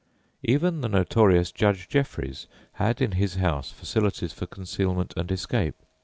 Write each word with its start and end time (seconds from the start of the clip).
Even 0.41 0.81
the 0.81 0.89
notorious 0.89 1.51
Judge 1.51 1.87
Jeffreys 1.87 2.47
had 2.71 3.01
in 3.01 3.11
his 3.11 3.35
house 3.35 3.69
facilities 3.71 4.33
for 4.33 4.47
concealment 4.47 5.13
and 5.15 5.31
escape. 5.31 5.75